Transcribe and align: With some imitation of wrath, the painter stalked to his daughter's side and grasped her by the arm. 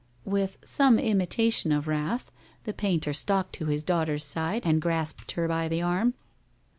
With 0.25 0.57
some 0.63 0.97
imitation 0.97 1.71
of 1.71 1.87
wrath, 1.87 2.31
the 2.63 2.73
painter 2.73 3.13
stalked 3.13 3.53
to 3.53 3.67
his 3.67 3.83
daughter's 3.83 4.23
side 4.25 4.63
and 4.65 4.81
grasped 4.81 5.33
her 5.33 5.47
by 5.47 5.67
the 5.67 5.83
arm. 5.83 6.15